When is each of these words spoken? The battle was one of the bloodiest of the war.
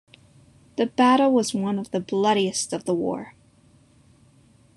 The 0.77 0.87
battle 0.87 1.31
was 1.31 1.53
one 1.53 1.77
of 1.77 1.91
the 1.91 1.99
bloodiest 1.99 2.73
of 2.73 2.85
the 2.85 2.95
war. 2.95 3.35